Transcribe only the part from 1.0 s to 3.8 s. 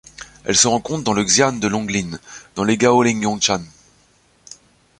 dans le xian de Longling dans les Gaoligongshan.